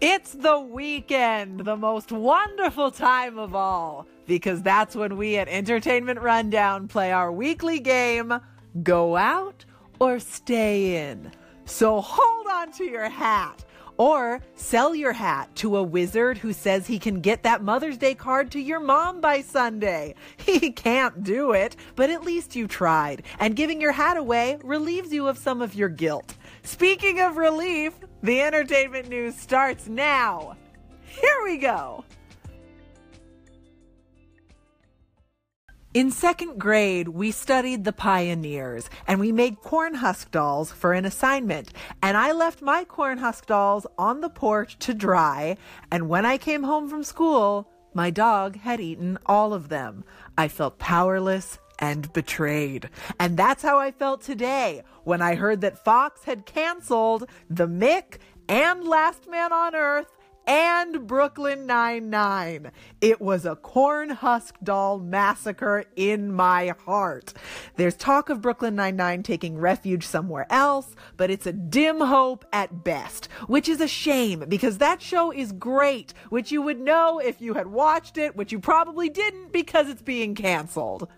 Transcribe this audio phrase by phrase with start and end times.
[0.00, 6.20] It's the weekend, the most wonderful time of all, because that's when we at Entertainment
[6.20, 8.32] Rundown play our weekly game
[8.84, 9.64] Go Out
[9.98, 11.32] or Stay In.
[11.64, 13.64] So hold on to your hat.
[13.96, 18.14] Or sell your hat to a wizard who says he can get that Mother's Day
[18.14, 20.14] card to your mom by Sunday.
[20.36, 23.24] He can't do it, but at least you tried.
[23.40, 26.36] And giving your hat away relieves you of some of your guilt.
[26.62, 30.56] Speaking of relief, the entertainment news starts now.
[31.02, 32.04] Here we go.
[35.94, 41.04] In second grade, we studied the pioneers and we made corn husk dolls for an
[41.06, 41.72] assignment.
[42.02, 45.56] And I left my corn husk dolls on the porch to dry.
[45.90, 50.04] And when I came home from school, my dog had eaten all of them.
[50.36, 52.88] I felt powerless and betrayed.
[53.18, 58.18] And that's how I felt today when I heard that Fox had canceled The Mick
[58.48, 60.08] and Last Man on Earth
[60.48, 62.72] and Brooklyn Nine-Nine.
[63.02, 67.34] It was a corn husk doll massacre in my heart.
[67.76, 72.82] There's talk of Brooklyn Nine-Nine taking refuge somewhere else, but it's a dim hope at
[72.82, 77.42] best, which is a shame because that show is great, which you would know if
[77.42, 81.08] you had watched it, which you probably didn't because it's being canceled.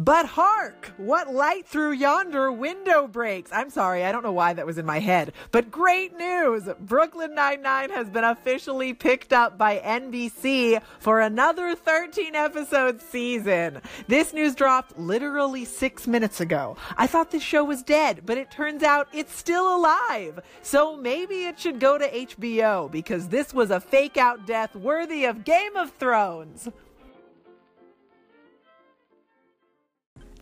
[0.00, 0.92] But hark!
[0.96, 3.50] What light through yonder window breaks?
[3.52, 5.34] I'm sorry, I don't know why that was in my head.
[5.52, 6.66] But great news!
[6.80, 13.82] Brooklyn Nine-Nine has been officially picked up by NBC for another 13 episode season.
[14.08, 16.78] This news dropped literally six minutes ago.
[16.96, 20.40] I thought this show was dead, but it turns out it's still alive.
[20.62, 25.26] So maybe it should go to HBO because this was a fake out death worthy
[25.26, 26.70] of Game of Thrones.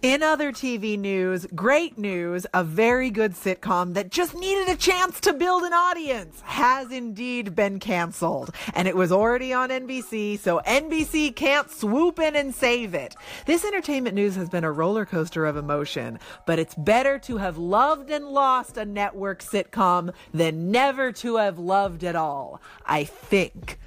[0.01, 5.19] In other TV news, great news, a very good sitcom that just needed a chance
[5.19, 8.55] to build an audience has indeed been canceled.
[8.75, 13.17] And it was already on NBC, so NBC can't swoop in and save it.
[13.47, 17.59] This entertainment news has been a roller coaster of emotion, but it's better to have
[17.59, 22.63] loved and lost a network sitcom than never to have loved at all.
[22.87, 23.81] I think.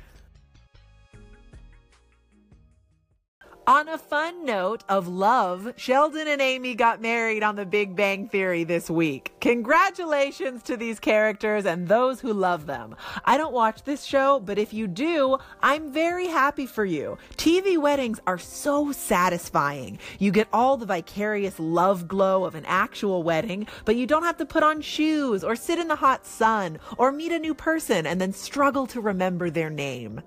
[3.67, 8.27] On a fun note of love, Sheldon and Amy got married on The Big Bang
[8.27, 9.33] Theory this week.
[9.39, 12.95] Congratulations to these characters and those who love them.
[13.23, 17.19] I don't watch this show, but if you do, I'm very happy for you.
[17.37, 19.99] TV weddings are so satisfying.
[20.17, 24.37] You get all the vicarious love glow of an actual wedding, but you don't have
[24.37, 28.07] to put on shoes or sit in the hot sun or meet a new person
[28.07, 30.21] and then struggle to remember their name.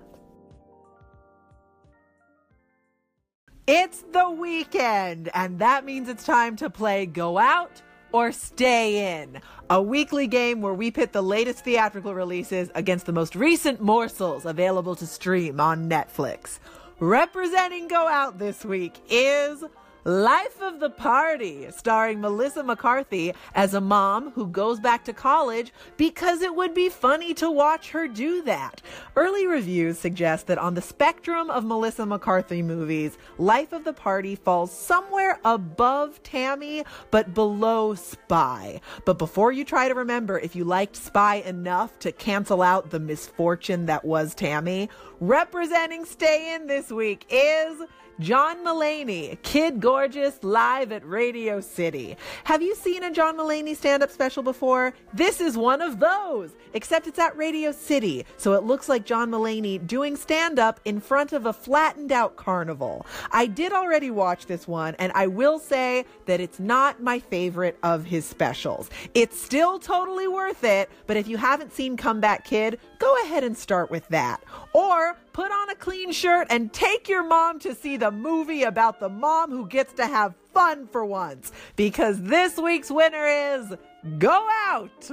[3.67, 7.81] It's the weekend, and that means it's time to play Go Out
[8.11, 13.11] or Stay In, a weekly game where we pit the latest theatrical releases against the
[13.11, 16.59] most recent morsels available to stream on Netflix.
[16.99, 19.63] Representing Go Out this week is
[20.07, 25.73] Life of the Party, starring Melissa McCarthy as a mom who goes back to college
[25.97, 28.83] because it would be funny to watch her do that.
[29.15, 34.35] Early reviews suggest that on the spectrum of Melissa McCarthy movies, Life of the Party
[34.35, 38.81] falls somewhere above Tammy but below Spy.
[39.05, 42.99] But before you try to remember if you liked Spy enough to cancel out the
[42.99, 44.87] misfortune that was Tammy,
[45.19, 47.81] representing Stay In this week is
[48.19, 52.17] John Mulaney, Kid Gorgeous, live at Radio City.
[52.43, 54.93] Have you seen a John Mulaney stand up special before?
[55.13, 59.31] This is one of those, except it's at Radio City, so it looks like John
[59.31, 63.05] Mulaney doing stand up in front of a flattened out carnival.
[63.31, 67.77] I did already watch this one, and I will say that it's not my favorite
[67.81, 68.89] of his specials.
[69.13, 73.57] It's still totally worth it, but if you haven't seen Comeback Kid, go ahead and
[73.57, 74.43] start with that.
[74.73, 79.01] Or put on a clean shirt and take your mom to see the movie about
[79.01, 81.51] the mom who gets to have fun for once.
[81.75, 83.73] Because this week's winner is
[84.17, 85.11] Go Out!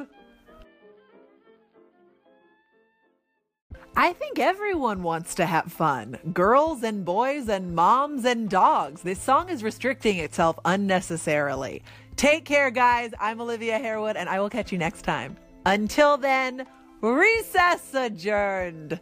[3.96, 6.16] I think everyone wants to have fun.
[6.32, 9.02] Girls and boys and moms and dogs.
[9.02, 11.82] This song is restricting itself unnecessarily.
[12.14, 13.10] Take care, guys.
[13.18, 15.36] I'm Olivia Harewood, and I will catch you next time.
[15.66, 16.64] Until then,
[17.00, 19.00] recess adjourned.